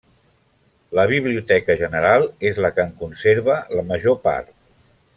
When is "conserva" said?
3.05-3.59